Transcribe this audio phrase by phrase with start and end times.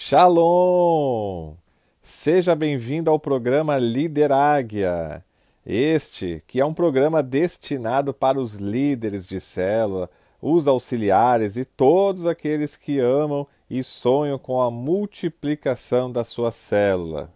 [0.00, 1.54] Shalom!
[2.00, 5.24] Seja bem-vindo ao programa Líder Águia.
[5.66, 10.08] Este, que é um programa destinado para os líderes de célula,
[10.40, 17.32] os auxiliares e todos aqueles que amam e sonham com a multiplicação da sua célula.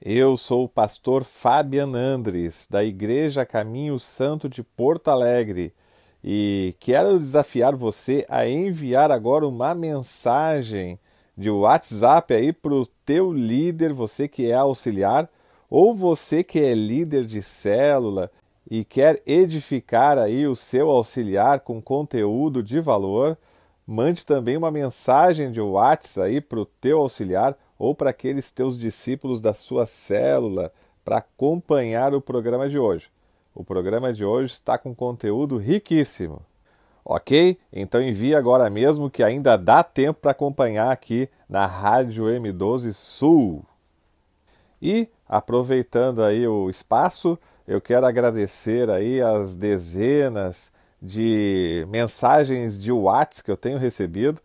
[0.00, 5.74] Eu sou o pastor Fabian Andres, da Igreja Caminho Santo de Porto Alegre,
[6.22, 10.96] e quero desafiar você a enviar agora uma mensagem
[11.36, 15.28] de WhatsApp aí para o teu líder, você que é auxiliar,
[15.68, 18.30] ou você que é líder de célula
[18.70, 23.36] e quer edificar aí o seu auxiliar com conteúdo de valor,
[23.86, 28.78] mande também uma mensagem de WhatsApp aí para o teu auxiliar ou para aqueles teus
[28.78, 30.72] discípulos da sua célula
[31.04, 33.08] para acompanhar o programa de hoje.
[33.54, 36.40] O programa de hoje está com conteúdo riquíssimo.
[37.04, 37.58] Ok?
[37.72, 43.64] Então envie agora mesmo que ainda dá tempo para acompanhar aqui na Rádio M12 Sul.
[44.80, 53.44] E aproveitando aí o espaço, eu quero agradecer aí as dezenas de mensagens de WhatsApp
[53.44, 54.40] que eu tenho recebido.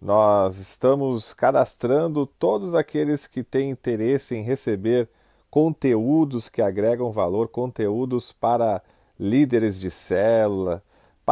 [0.00, 5.08] Nós estamos cadastrando todos aqueles que têm interesse em receber
[5.50, 8.82] conteúdos que agregam valor, conteúdos para
[9.18, 10.82] líderes de célula,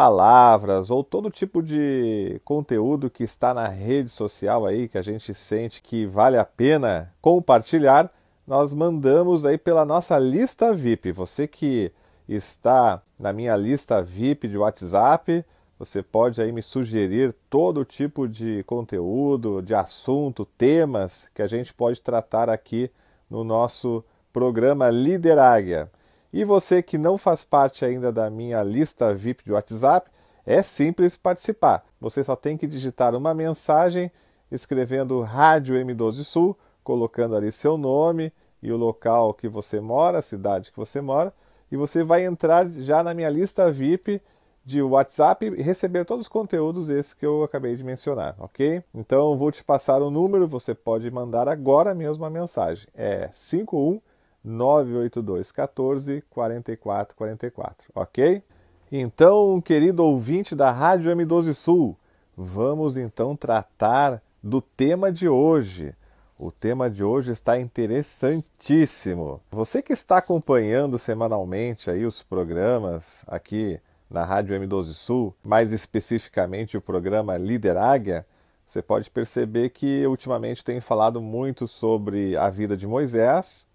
[0.01, 5.35] palavras ou todo tipo de conteúdo que está na rede social aí que a gente
[5.35, 8.11] sente que vale a pena compartilhar,
[8.47, 11.13] nós mandamos aí pela nossa lista VIP.
[11.13, 11.93] Você que
[12.27, 15.45] está na minha lista VIP de WhatsApp,
[15.79, 21.75] você pode aí me sugerir todo tipo de conteúdo, de assunto, temas que a gente
[21.75, 22.91] pode tratar aqui
[23.29, 25.91] no nosso programa Líder Águia.
[26.33, 30.11] E você que não faz parte ainda da minha lista VIP de WhatsApp,
[30.47, 31.85] é simples participar.
[32.01, 34.11] Você só tem que digitar uma mensagem
[34.51, 40.23] escrevendo Rádio M12 Sul, colocando ali seu nome e o local que você mora, a
[40.23, 41.33] cidade que você mora,
[41.71, 44.21] e você vai entrar já na minha lista VIP
[44.65, 48.83] de WhatsApp e receber todos os conteúdos esses que eu acabei de mencionar, ok?
[48.95, 52.87] Então vou te passar o número, você pode mandar agora mesmo a mensagem.
[52.95, 54.01] É 51
[54.45, 58.43] 982 14 44 44, ok?
[58.91, 61.97] Então, querido ouvinte da Rádio M12 Sul,
[62.37, 65.95] vamos então tratar do tema de hoje.
[66.39, 69.41] O tema de hoje está interessantíssimo.
[69.51, 73.79] Você que está acompanhando semanalmente aí os programas aqui
[74.11, 78.27] na Rádio M12 Sul, mais especificamente o programa Líder Águia,
[78.67, 83.70] você pode perceber que ultimamente tem falado muito sobre a vida de Moisés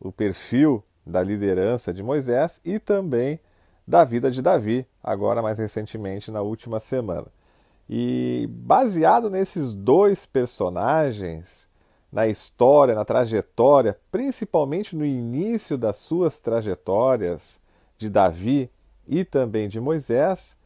[0.00, 3.38] o perfil da liderança de Moisés e também
[3.86, 7.26] da vida de Davi, agora mais recentemente na última semana.
[7.88, 11.68] E baseado nesses dois personagens,
[12.12, 17.60] na história, na trajetória, principalmente no início das suas trajetórias
[17.98, 18.70] de Davi
[19.06, 20.56] e também de Moisés,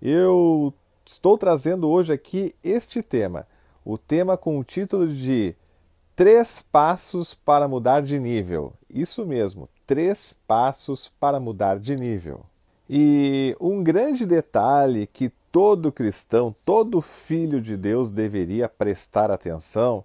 [0.00, 3.46] eu estou trazendo hoje aqui este tema,
[3.84, 5.54] o tema com o título de
[6.14, 8.74] Três passos para mudar de nível.
[8.92, 12.44] Isso mesmo, três passos para mudar de nível.
[12.90, 20.04] E um grande detalhe que todo cristão, todo filho de Deus deveria prestar atenção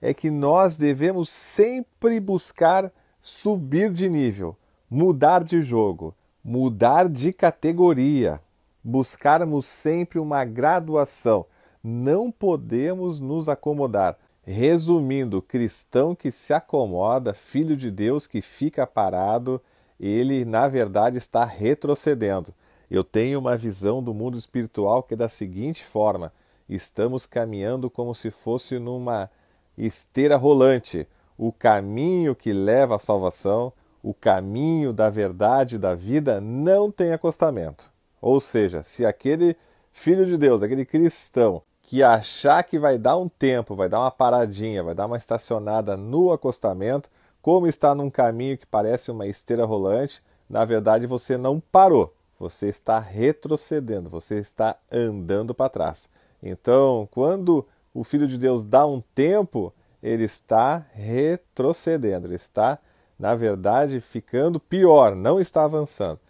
[0.00, 4.56] é que nós devemos sempre buscar subir de nível,
[4.88, 8.40] mudar de jogo, mudar de categoria,
[8.84, 11.44] buscarmos sempre uma graduação.
[11.82, 14.16] Não podemos nos acomodar
[14.50, 19.60] Resumindo, cristão que se acomoda, filho de Deus que fica parado,
[20.00, 22.54] ele na verdade está retrocedendo.
[22.90, 26.32] Eu tenho uma visão do mundo espiritual que é da seguinte forma:
[26.66, 29.30] estamos caminhando como se fosse numa
[29.76, 31.06] esteira rolante.
[31.36, 33.70] O caminho que leva à salvação,
[34.02, 37.92] o caminho da verdade da vida não tem acostamento.
[38.18, 39.54] Ou seja, se aquele
[39.92, 44.10] filho de Deus, aquele cristão, que achar que vai dar um tempo, vai dar uma
[44.10, 47.08] paradinha, vai dar uma estacionada no acostamento,
[47.40, 52.68] como está num caminho que parece uma esteira rolante, na verdade você não parou, você
[52.68, 56.10] está retrocedendo, você está andando para trás.
[56.42, 59.72] Então, quando o Filho de Deus dá um tempo,
[60.02, 62.78] ele está retrocedendo, ele está,
[63.18, 66.20] na verdade, ficando pior, não está avançando.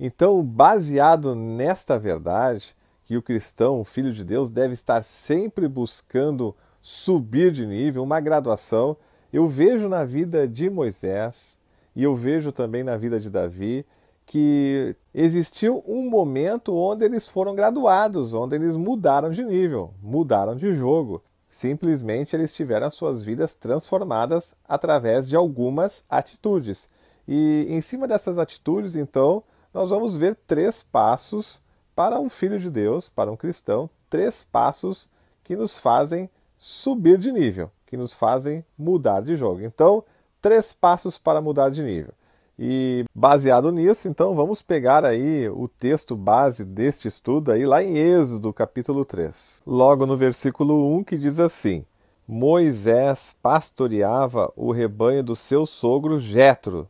[0.00, 2.74] Então, baseado nesta verdade,
[3.04, 8.20] que o cristão, o filho de Deus, deve estar sempre buscando subir de nível, uma
[8.20, 8.96] graduação.
[9.32, 11.58] Eu vejo na vida de Moisés
[11.94, 13.84] e eu vejo também na vida de Davi
[14.26, 20.74] que existiu um momento onde eles foram graduados, onde eles mudaram de nível, mudaram de
[20.74, 21.22] jogo.
[21.48, 26.88] Simplesmente eles tiveram suas vidas transformadas através de algumas atitudes.
[27.28, 29.42] E em cima dessas atitudes, então,
[29.72, 31.62] nós vamos ver três passos
[31.94, 35.08] para um filho de Deus, para um cristão, três passos
[35.42, 39.62] que nos fazem subir de nível, que nos fazem mudar de jogo.
[39.62, 40.04] Então,
[40.40, 42.12] três passos para mudar de nível.
[42.58, 47.96] E baseado nisso, então vamos pegar aí o texto base deste estudo aí lá em
[47.96, 49.62] Êxodo, capítulo 3.
[49.66, 51.84] Logo no versículo 1 que diz assim:
[52.26, 56.88] Moisés pastoreava o rebanho do seu sogro Jetro,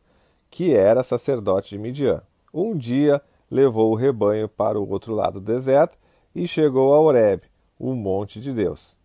[0.50, 2.22] que era sacerdote de Midian.
[2.52, 5.98] Um dia levou o rebanho para o outro lado do deserto
[6.34, 7.42] e chegou a Horeb,
[7.78, 8.98] o monte de Deus.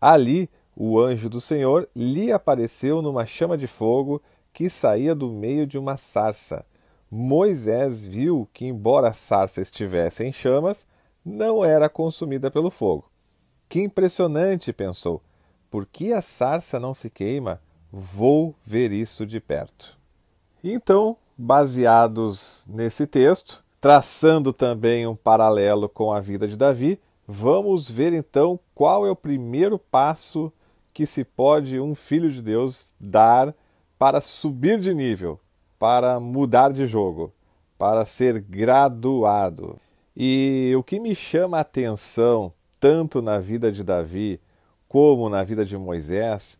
[0.00, 4.22] Ali, o anjo do Senhor lhe apareceu numa chama de fogo
[4.52, 6.64] que saía do meio de uma sarça.
[7.10, 10.86] Moisés viu que, embora a sarça estivesse em chamas,
[11.24, 13.10] não era consumida pelo fogo.
[13.68, 15.22] Que impressionante, pensou.
[15.70, 17.60] Por que a sarça não se queima?
[17.90, 19.96] Vou ver isso de perto.
[20.64, 28.12] Então, baseados nesse texto, traçando também um paralelo com a vida de Davi, vamos ver
[28.12, 30.52] então qual é o primeiro passo
[30.94, 33.52] que se pode um filho de Deus dar
[33.98, 35.40] para subir de nível,
[35.80, 37.32] para mudar de jogo,
[37.76, 39.76] para ser graduado.
[40.16, 44.40] E o que me chama a atenção, tanto na vida de Davi
[44.86, 46.56] como na vida de Moisés,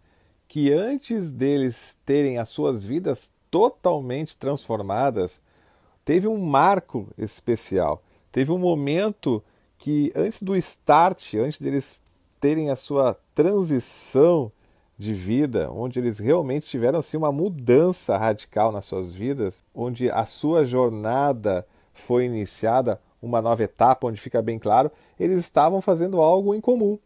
[0.49, 5.41] que antes deles terem as suas vidas totalmente transformadas,
[6.05, 8.03] teve um marco especial.
[8.31, 9.43] Teve um momento
[9.79, 12.01] que, antes do start, antes deles
[12.41, 14.51] terem a sua transição
[14.99, 20.25] de vida, onde eles realmente tiveram assim uma mudança radical nas suas vidas, onde a
[20.25, 26.55] sua jornada foi iniciada, uma nova etapa, onde fica bem claro, eles estavam fazendo algo
[26.55, 26.99] em comum.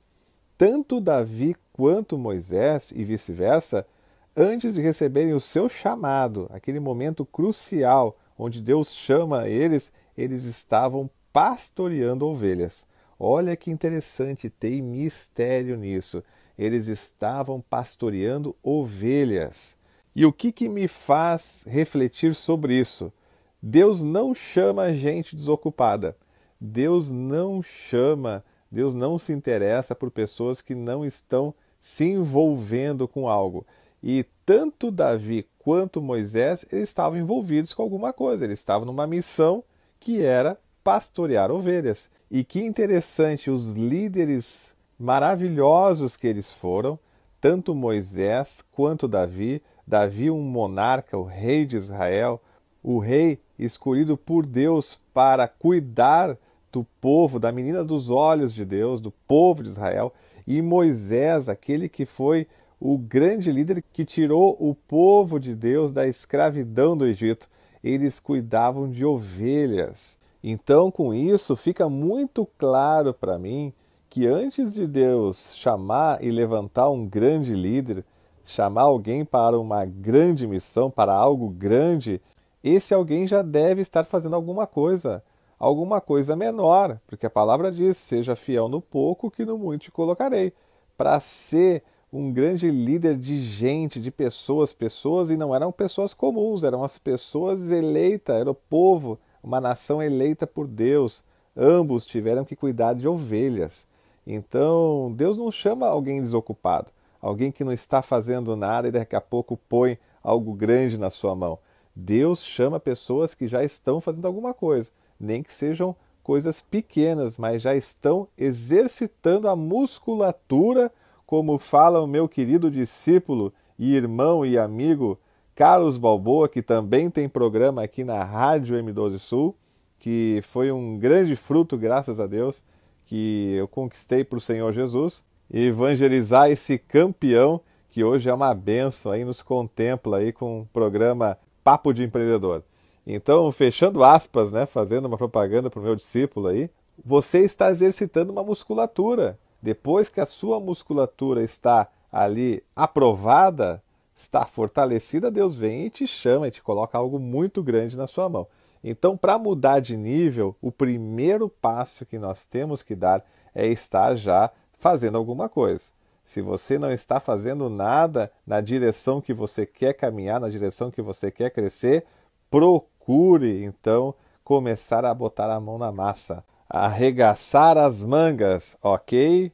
[0.56, 3.86] Tanto Davi quanto Moisés e vice-versa,
[4.34, 11.10] antes de receberem o seu chamado, aquele momento crucial onde Deus chama eles, eles estavam
[11.32, 12.86] pastoreando ovelhas.
[13.18, 16.22] Olha que interessante, tem mistério nisso
[16.58, 19.76] eles estavam pastoreando ovelhas.
[20.14, 23.12] E o que, que me faz refletir sobre isso?
[23.60, 26.16] Deus não chama gente desocupada.
[26.58, 33.28] Deus não chama, Deus não se interessa por pessoas que não estão se envolvendo com
[33.28, 33.66] algo.
[34.02, 39.64] E tanto Davi quanto Moisés, eles estavam envolvidos com alguma coisa, eles estavam numa missão
[39.98, 42.08] que era pastorear ovelhas.
[42.30, 46.98] E que interessante, os líderes maravilhosos que eles foram,
[47.40, 49.62] tanto Moisés quanto Davi.
[49.86, 52.40] Davi, um monarca, o rei de Israel,
[52.82, 56.36] o rei escolhido por Deus para cuidar
[56.72, 60.12] do povo, da menina dos olhos de Deus, do povo de Israel,
[60.46, 62.46] e Moisés, aquele que foi
[62.80, 67.48] o grande líder que tirou o povo de Deus da escravidão do Egito.
[67.82, 70.18] Eles cuidavam de ovelhas.
[70.42, 73.72] Então, com isso, fica muito claro para mim
[74.08, 78.04] que antes de Deus chamar e levantar um grande líder,
[78.44, 82.20] chamar alguém para uma grande missão, para algo grande,
[82.62, 85.22] esse alguém já deve estar fazendo alguma coisa,
[85.58, 89.90] alguma coisa menor, porque a palavra diz: seja fiel no pouco, que no muito te
[89.90, 90.52] colocarei.
[90.96, 91.82] Para ser
[92.12, 96.98] um grande líder de gente, de pessoas, pessoas, e não eram pessoas comuns, eram as
[96.98, 101.22] pessoas eleitas, era o povo, uma nação eleita por Deus.
[101.56, 103.86] Ambos tiveram que cuidar de ovelhas.
[104.26, 106.90] Então, Deus não chama alguém desocupado,
[107.20, 111.34] alguém que não está fazendo nada e daqui a pouco põe algo grande na sua
[111.34, 111.58] mão.
[111.94, 117.62] Deus chama pessoas que já estão fazendo alguma coisa, nem que sejam coisas pequenas, mas
[117.62, 120.92] já estão exercitando a musculatura,
[121.26, 125.18] como fala o meu querido discípulo e irmão e amigo
[125.54, 129.56] Carlos Balboa, que também tem programa aqui na Rádio M12 Sul,
[129.98, 132.62] que foi um grande fruto, graças a Deus
[133.06, 139.12] que eu conquistei para o Senhor Jesus evangelizar esse campeão que hoje é uma benção
[139.12, 142.62] aí nos contempla aí com o programa Papo de Empreendedor.
[143.06, 146.68] Então, fechando aspas, né, fazendo uma propaganda para o meu discípulo aí,
[147.04, 149.38] você está exercitando uma musculatura.
[149.66, 153.82] Depois que a sua musculatura está ali aprovada,
[154.14, 158.28] está fortalecida, Deus vem e te chama e te coloca algo muito grande na sua
[158.28, 158.46] mão.
[158.84, 164.14] Então, para mudar de nível, o primeiro passo que nós temos que dar é estar
[164.14, 165.86] já fazendo alguma coisa.
[166.24, 171.02] Se você não está fazendo nada na direção que você quer caminhar, na direção que
[171.02, 172.06] você quer crescer,
[172.48, 179.52] procure então começar a botar a mão na massa, arregaçar as mangas, ok?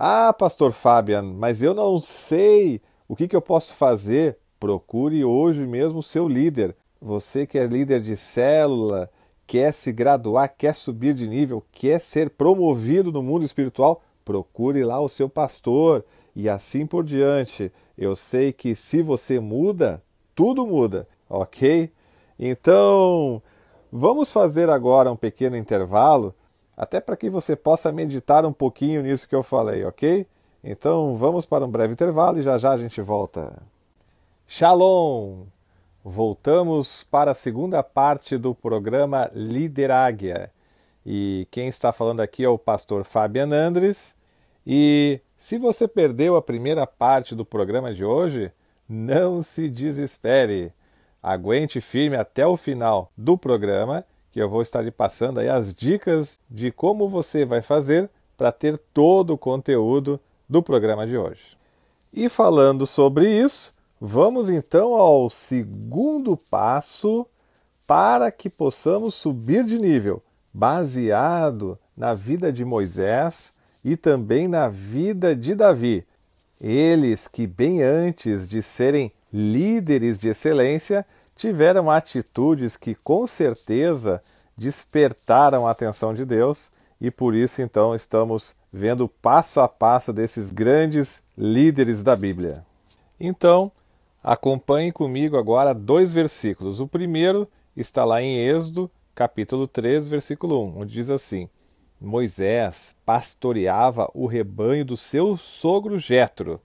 [0.00, 4.38] Ah, pastor Fabian, mas eu não sei o que, que eu posso fazer.
[4.60, 6.76] Procure hoje mesmo o seu líder.
[7.02, 9.10] Você que é líder de célula,
[9.44, 15.00] quer se graduar, quer subir de nível, quer ser promovido no mundo espiritual, procure lá
[15.00, 17.72] o seu pastor e assim por diante.
[17.96, 20.00] Eu sei que se você muda,
[20.32, 21.90] tudo muda, ok?
[22.38, 23.42] Então,
[23.90, 26.32] vamos fazer agora um pequeno intervalo,
[26.78, 30.24] até para que você possa meditar um pouquinho nisso que eu falei, ok?
[30.62, 33.60] Então, vamos para um breve intervalo e já já a gente volta.
[34.46, 35.46] Shalom!
[36.04, 40.52] Voltamos para a segunda parte do programa Lideráguia.
[41.04, 44.16] E quem está falando aqui é o pastor Fabian Andres.
[44.64, 48.52] E se você perdeu a primeira parte do programa de hoje,
[48.88, 50.72] não se desespere.
[51.20, 55.74] Aguente firme até o final do programa, que eu vou estar lhe passando aí as
[55.74, 61.56] dicas de como você vai fazer para ter todo o conteúdo do programa de hoje.
[62.12, 67.26] E falando sobre isso, vamos então ao segundo passo
[67.86, 73.52] para que possamos subir de nível, baseado na vida de Moisés
[73.84, 76.06] e também na vida de Davi.
[76.60, 81.06] Eles que, bem antes de serem líderes de excelência,
[81.38, 84.20] tiveram atitudes que com certeza
[84.56, 86.68] despertaram a atenção de Deus
[87.00, 92.66] e por isso então estamos vendo passo a passo desses grandes líderes da Bíblia.
[93.20, 93.70] Então,
[94.22, 96.80] acompanhe comigo agora dois versículos.
[96.80, 101.48] O primeiro está lá em Êxodo, capítulo 3, versículo 1, onde diz assim:
[102.00, 106.60] Moisés pastoreava o rebanho do seu sogro Jetro.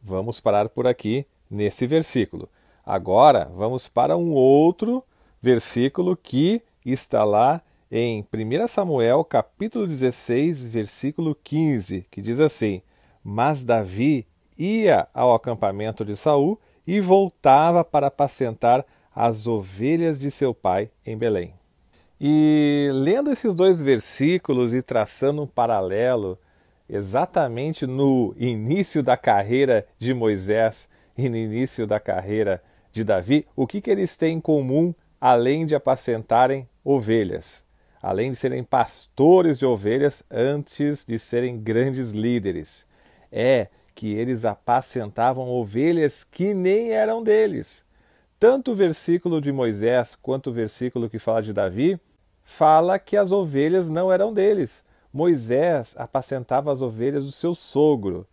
[0.00, 2.48] Vamos parar por aqui nesse versículo.
[2.88, 5.04] Agora vamos para um outro
[5.42, 7.60] versículo que está lá
[7.92, 12.80] em 1 Samuel, capítulo 16, versículo 15, que diz assim:
[13.22, 14.26] Mas Davi
[14.58, 18.82] ia ao acampamento de Saul e voltava para apacentar
[19.14, 21.52] as ovelhas de seu pai em Belém.
[22.18, 26.38] E lendo esses dois versículos e traçando um paralelo
[26.88, 32.62] exatamente no início da carreira de Moisés e no início da carreira
[32.98, 37.64] de Davi, o que, que eles têm em comum além de apacentarem ovelhas?
[38.02, 42.86] Além de serem pastores de ovelhas antes de serem grandes líderes,
[43.30, 47.84] é que eles apacentavam ovelhas que nem eram deles.
[48.38, 52.00] Tanto o versículo de Moisés quanto o versículo que fala de Davi
[52.42, 58.26] fala que as ovelhas não eram deles, Moisés apacentava as ovelhas do seu sogro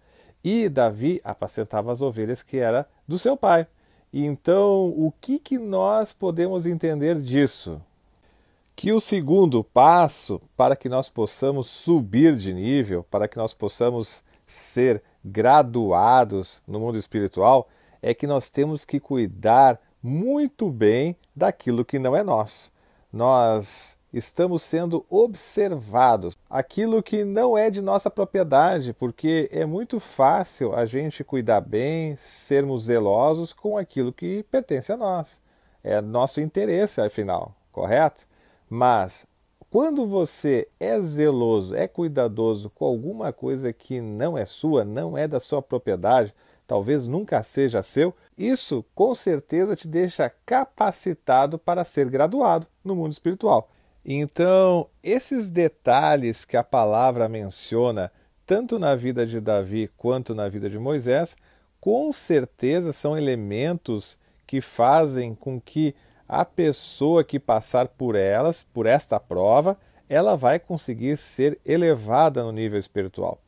[0.44, 3.68] e Davi apacentava as ovelhas que era do seu pai.
[4.18, 7.82] Então, o que, que nós podemos entender disso?
[8.74, 14.24] Que o segundo passo para que nós possamos subir de nível, para que nós possamos
[14.48, 17.68] ser graduados no mundo espiritual,
[18.02, 22.72] é que nós temos que cuidar muito bem daquilo que não é nosso.
[23.12, 26.36] Nós estamos sendo observados.
[26.50, 32.16] Aquilo que não é de nossa propriedade, porque é muito fácil a gente cuidar bem,
[32.16, 35.42] sermos zelosos com aquilo que pertence a nós.
[35.84, 38.26] É nosso interesse, afinal, correto?
[38.70, 39.28] Mas
[39.70, 45.28] quando você é zeloso, é cuidadoso com alguma coisa que não é sua, não é
[45.28, 46.34] da sua propriedade,
[46.66, 53.12] talvez nunca seja seu, isso com certeza te deixa capacitado para ser graduado no mundo
[53.12, 53.70] espiritual.
[54.08, 58.12] Então, esses detalhes que a palavra menciona,
[58.46, 61.36] tanto na vida de Davi quanto na vida de Moisés,
[61.80, 65.96] com certeza são elementos que fazem com que
[66.30, 69.76] a pessoa que passar por elas, por esta prova,
[70.08, 73.42] ela vai conseguir ser elevada no nível espiritual.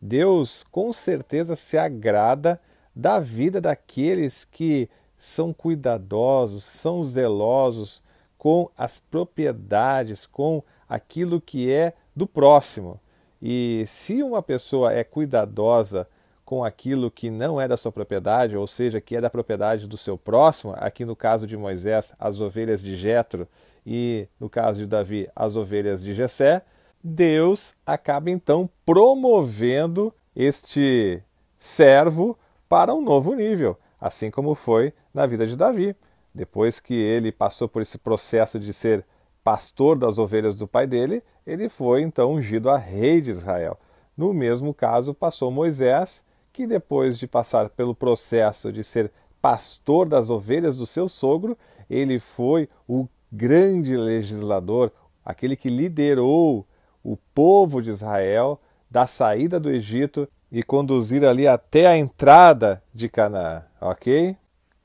[0.00, 2.60] Deus com certeza se agrada
[2.94, 8.00] da vida daqueles que são cuidadosos, são zelosos
[8.44, 13.00] com as propriedades, com aquilo que é do próximo.
[13.40, 16.06] E se uma pessoa é cuidadosa
[16.44, 19.96] com aquilo que não é da sua propriedade, ou seja, que é da propriedade do
[19.96, 23.48] seu próximo, aqui no caso de Moisés, as ovelhas de Jetro
[23.86, 26.60] e no caso de Davi, as ovelhas de Jessé,
[27.02, 31.22] Deus acaba então promovendo este
[31.56, 35.96] servo para um novo nível, assim como foi na vida de Davi.
[36.34, 39.04] Depois que ele passou por esse processo de ser
[39.44, 43.78] pastor das ovelhas do pai dele, ele foi então ungido a rei de Israel.
[44.16, 50.30] No mesmo caso, passou Moisés, que depois de passar pelo processo de ser pastor das
[50.30, 51.56] ovelhas do seu sogro,
[51.90, 54.90] ele foi o grande legislador,
[55.24, 56.66] aquele que liderou
[57.02, 58.60] o povo de Israel
[58.90, 64.36] da saída do Egito e conduzir ali até a entrada de Canaã, ok?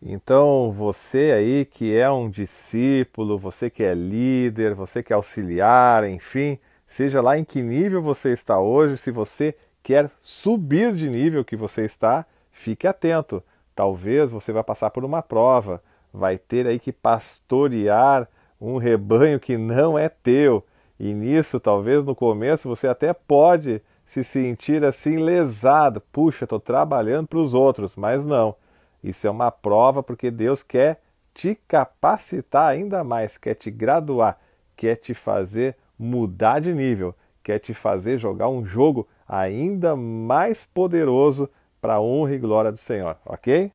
[0.02, 6.06] Então, você aí que é um discípulo, você que é líder, você que é auxiliar,
[6.10, 9.54] enfim, seja lá em que nível você está hoje, se você
[9.84, 13.44] quer subir de nível que você está, fique atento.
[13.76, 18.28] Talvez você vá passar por uma prova, vai ter aí que pastorear
[18.60, 20.66] um rebanho que não é teu.
[20.98, 26.02] E nisso, talvez no começo você até pode se sentir assim lesado.
[26.12, 28.56] Puxa, estou trabalhando para os outros, mas não.
[29.04, 31.02] Isso é uma prova porque Deus quer
[31.34, 34.38] te capacitar ainda mais, quer te graduar,
[34.76, 41.50] quer te fazer mudar de nível, quer te fazer jogar um jogo ainda mais poderoso
[41.82, 43.72] para a honra e glória do Senhor, ok?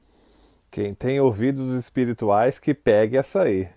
[0.71, 3.69] Quem tem ouvidos espirituais que pegue essa aí.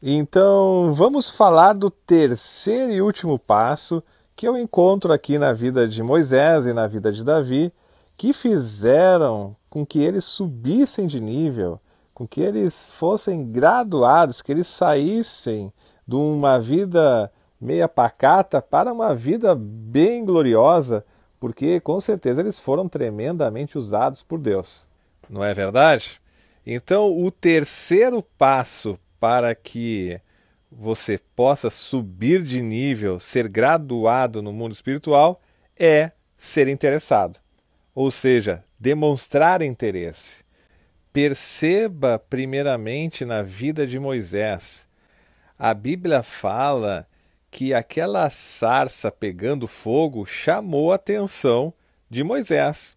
[0.00, 4.02] Então, vamos falar do terceiro e último passo
[4.36, 7.72] que eu encontro aqui na vida de Moisés e na vida de Davi,
[8.16, 11.80] que fizeram com que eles subissem de nível,
[12.14, 15.72] com que eles fossem graduados, que eles saíssem
[16.06, 17.28] de uma vida
[17.60, 21.04] meia pacata para uma vida bem gloriosa,
[21.40, 24.86] porque com certeza eles foram tremendamente usados por Deus.
[25.28, 26.20] Não é verdade?
[26.64, 30.20] Então, o terceiro passo para que
[30.70, 35.40] você possa subir de nível, ser graduado no mundo espiritual,
[35.76, 37.40] é ser interessado.
[37.92, 40.44] Ou seja, demonstrar interesse.
[41.10, 44.86] Perceba primeiramente na vida de Moisés.
[45.58, 47.08] A Bíblia fala
[47.50, 51.72] que aquela sarça pegando fogo chamou a atenção
[52.10, 52.94] de Moisés.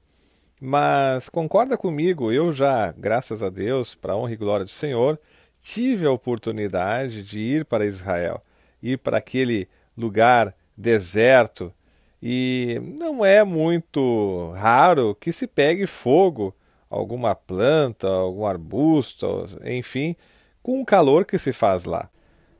[0.60, 5.18] Mas concorda comigo, eu já, graças a Deus, para a honra e glória do Senhor,
[5.58, 8.44] tive a oportunidade de ir para Israel,
[8.84, 11.74] ir para aquele lugar deserto,
[12.22, 16.56] e não é muito raro que se pegue fogo,
[16.90, 20.16] alguma planta, algum arbusto, enfim,
[20.64, 22.10] com o calor que se faz lá.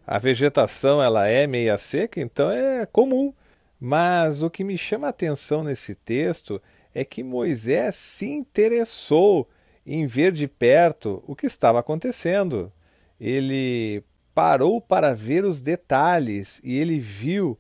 [0.06, 3.34] A vegetação ela é meia seca, então é comum.
[3.80, 6.62] Mas o que me chama a atenção nesse texto
[6.94, 9.48] é que Moisés se interessou
[9.86, 12.72] em ver de perto o que estava acontecendo.
[13.20, 17.58] Ele parou para ver os detalhes e ele viu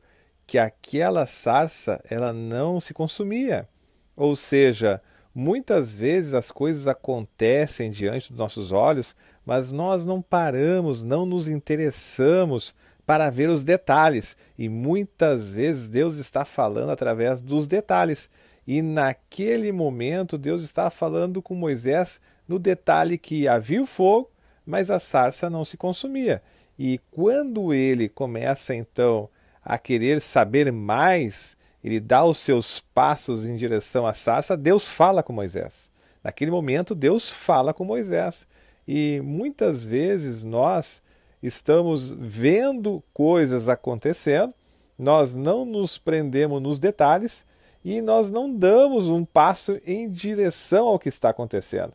[0.47, 3.67] que aquela sarça ela não se consumia.
[4.15, 5.01] Ou seja,
[5.36, 9.13] muitas vezes as coisas acontecem diante dos nossos olhos,
[9.45, 12.73] mas nós não paramos, não nos interessamos
[13.05, 14.38] para ver os detalhes.
[14.57, 18.29] E muitas vezes Deus está falando através dos detalhes.
[18.65, 24.31] E naquele momento Deus está falando com Moisés no detalhe que havia o fogo,
[24.65, 26.41] mas a sarça não se consumia.
[26.79, 29.29] E quando ele começa então
[29.67, 35.21] a querer saber mais, ele dá os seus passos em direção à sarça, Deus fala
[35.21, 35.91] com Moisés.
[36.23, 38.47] Naquele momento, Deus fala com Moisés.
[38.88, 41.03] E muitas vezes nós
[41.43, 44.53] estamos vendo coisas acontecendo,
[44.97, 47.45] nós não nos prendemos nos detalhes
[47.84, 51.91] e nós não damos um passo em direção ao que está acontecendo.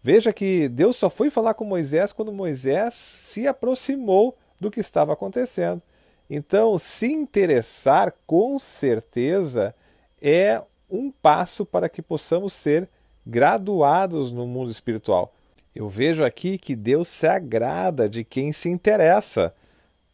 [0.00, 5.12] Veja que Deus só foi falar com Moisés quando Moisés se aproximou do que estava
[5.12, 5.82] acontecendo.
[6.28, 9.74] Então, se interessar com certeza
[10.20, 12.88] é um passo para que possamos ser
[13.26, 15.34] graduados no mundo espiritual.
[15.74, 19.54] Eu vejo aqui que Deus se agrada de quem se interessa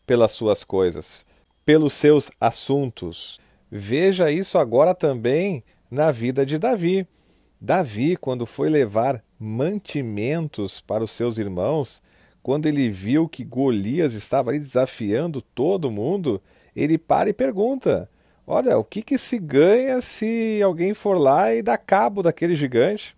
[0.07, 1.25] pelas suas coisas,
[1.65, 3.41] pelos seus assuntos.
[3.71, 7.07] Veja isso agora também na vida de Davi.
[7.61, 12.03] Davi, quando foi levar mantimentos para os seus irmãos,
[12.45, 16.43] quando ele viu que Golias estava ali desafiando todo mundo,
[16.77, 18.07] ele para e pergunta:
[18.47, 23.17] Olha, o que, que se ganha se alguém for lá e dá cabo daquele gigante?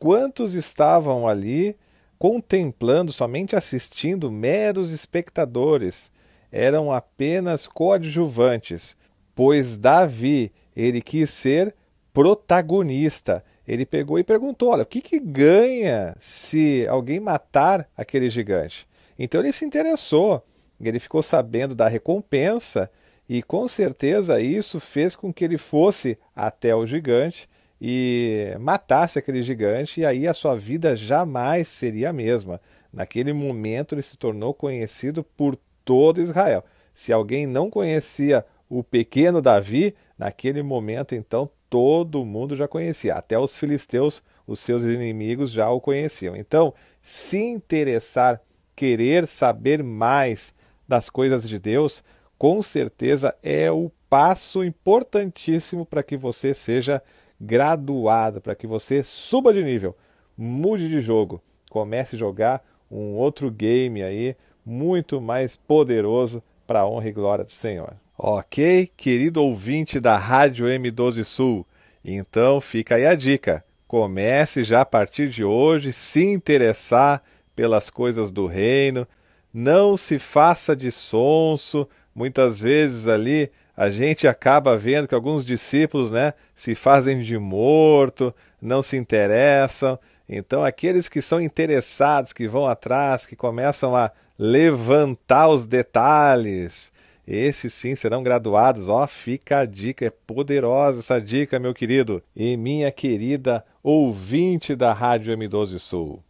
[0.00, 1.76] Quantos estavam ali
[2.18, 6.10] contemplando, somente assistindo, meros espectadores?
[6.50, 8.96] Eram apenas coadjuvantes,
[9.36, 11.76] pois Davi, ele quis ser
[12.12, 13.44] protagonista.
[13.68, 18.88] Ele pegou e perguntou: olha, o que, que ganha se alguém matar aquele gigante?
[19.18, 20.42] Então ele se interessou,
[20.80, 22.90] ele ficou sabendo da recompensa
[23.28, 27.46] e com certeza isso fez com que ele fosse até o gigante
[27.80, 32.60] e matasse aquele gigante, e aí a sua vida jamais seria a mesma.
[32.90, 36.64] Naquele momento ele se tornou conhecido por todo Israel.
[36.94, 43.38] Se alguém não conhecia o pequeno Davi, naquele momento então todo mundo já conhecia, até
[43.38, 46.34] os filisteus, os seus inimigos já o conheciam.
[46.34, 48.40] Então, se interessar,
[48.74, 50.54] querer saber mais
[50.86, 52.02] das coisas de Deus,
[52.38, 57.02] com certeza é o passo importantíssimo para que você seja
[57.40, 59.94] graduado, para que você suba de nível,
[60.36, 66.88] mude de jogo, comece a jogar um outro game aí muito mais poderoso para a
[66.88, 67.94] honra e glória do Senhor.
[68.20, 71.64] Ok, querido ouvinte da Rádio M12 Sul,
[72.04, 73.64] então fica aí a dica.
[73.86, 77.22] Comece já a partir de hoje se interessar
[77.54, 79.06] pelas coisas do reino.
[79.54, 81.88] Não se faça de sonso.
[82.12, 88.34] Muitas vezes ali a gente acaba vendo que alguns discípulos, né, se fazem de morto,
[88.60, 89.96] não se interessam.
[90.28, 96.92] Então, aqueles que são interessados, que vão atrás, que começam a levantar os detalhes,
[97.30, 98.88] esses sim serão graduados.
[98.88, 104.94] Ó, fica a dica, é poderosa essa dica, meu querido e minha querida ouvinte da
[104.94, 106.24] Rádio M12 Sul.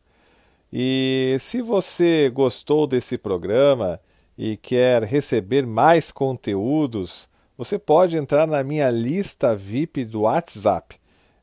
[0.72, 4.00] E se você gostou desse programa
[4.36, 10.96] e quer receber mais conteúdos, você pode entrar na minha lista VIP do WhatsApp.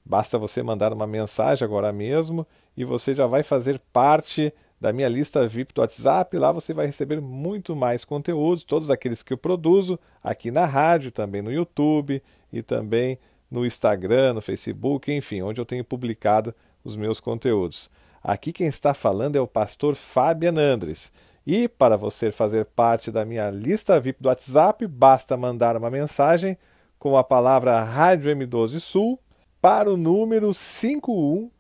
[0.03, 5.09] Basta você mandar uma mensagem agora mesmo e você já vai fazer parte da minha
[5.09, 6.38] lista VIP do WhatsApp.
[6.38, 11.11] Lá você vai receber muito mais conteúdos, todos aqueles que eu produzo aqui na rádio,
[11.11, 13.17] também no YouTube e também
[13.49, 17.89] no Instagram, no Facebook, enfim, onde eu tenho publicado os meus conteúdos.
[18.23, 21.11] Aqui quem está falando é o pastor Fabian Andres.
[21.45, 26.57] E para você fazer parte da minha lista VIP do WhatsApp, basta mandar uma mensagem
[26.97, 29.19] com a palavra Rádio M12 Sul
[29.61, 30.53] para o número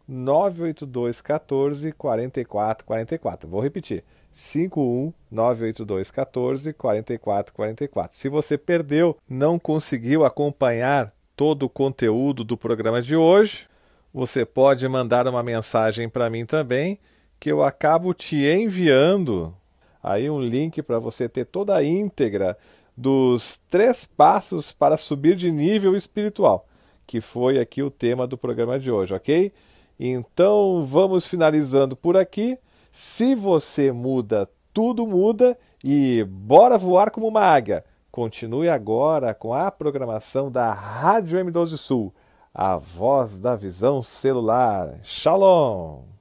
[0.09, 3.49] 5198214 4444.
[3.49, 4.03] Vou repetir.
[4.33, 8.17] 5198214 4444.
[8.17, 13.67] Se você perdeu, não conseguiu acompanhar todo o conteúdo do programa de hoje,
[14.13, 16.99] você pode mandar uma mensagem para mim também,
[17.39, 19.55] que eu acabo te enviando
[20.01, 22.57] aí um link para você ter toda a íntegra
[22.95, 26.65] dos três passos para subir de nível espiritual
[27.05, 29.51] que foi aqui o tema do programa de hoje, ok?
[29.99, 32.57] Então vamos finalizando por aqui.
[32.91, 37.83] Se você muda, tudo muda e bora voar como uma águia.
[38.11, 42.13] Continue agora com a programação da Rádio M12 Sul,
[42.53, 44.99] a voz da visão celular.
[45.03, 46.14] Shalom!